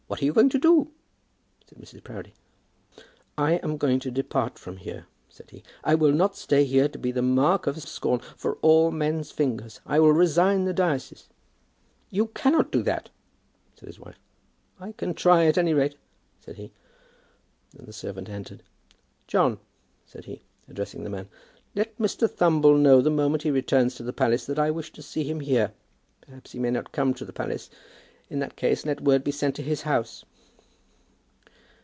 "What 0.11 0.21
are 0.21 0.25
you 0.25 0.33
going 0.33 0.49
to 0.49 0.59
do?" 0.59 0.91
said 1.65 1.77
Mrs. 1.79 2.03
Proudie. 2.03 2.33
"I 3.37 3.53
am 3.63 3.77
going 3.77 3.97
to 4.01 4.11
depart 4.11 4.59
from 4.59 4.75
here," 4.75 5.05
said 5.29 5.51
he. 5.51 5.63
"I 5.85 5.95
will 5.95 6.11
not 6.11 6.35
stay 6.35 6.65
here 6.65 6.89
to 6.89 6.99
be 6.99 7.13
the 7.13 7.21
mark 7.21 7.65
of 7.65 7.81
scorn 7.81 8.19
for 8.35 8.55
all 8.57 8.91
men's 8.91 9.31
fingers. 9.31 9.79
I 9.85 10.01
will 10.01 10.11
resign 10.11 10.65
the 10.65 10.73
diocese." 10.73 11.29
"You 12.09 12.27
cannot 12.27 12.73
do 12.73 12.83
that," 12.83 13.09
said 13.77 13.87
his 13.87 14.01
wife. 14.01 14.19
"I 14.81 14.91
can 14.91 15.13
try, 15.13 15.45
at 15.45 15.57
any 15.57 15.73
rate," 15.73 15.95
said 16.41 16.57
he. 16.57 16.73
Then 17.73 17.85
the 17.85 17.93
servant 17.93 18.27
entered. 18.27 18.63
"John," 19.27 19.59
said 20.05 20.25
he, 20.25 20.41
addressing 20.67 21.05
the 21.05 21.09
man, 21.09 21.29
"let 21.73 21.97
Mr. 21.97 22.29
Thumble 22.29 22.75
know 22.77 22.99
the 22.99 23.09
moment 23.09 23.43
he 23.43 23.49
returns 23.49 23.95
to 23.95 24.03
the 24.03 24.11
palace 24.11 24.45
that 24.45 24.59
I 24.59 24.71
wish 24.71 24.91
to 24.91 25.01
see 25.01 25.23
him 25.23 25.39
here. 25.39 25.71
Perhaps 26.19 26.51
he 26.51 26.59
may 26.59 26.69
not 26.69 26.91
come 26.91 27.13
to 27.13 27.23
the 27.23 27.31
palace. 27.31 27.69
In 28.29 28.39
that 28.39 28.55
case 28.55 28.85
let 28.85 29.01
word 29.01 29.25
be 29.25 29.31
sent 29.31 29.57
to 29.57 29.61
his 29.61 29.81
house." 29.81 30.23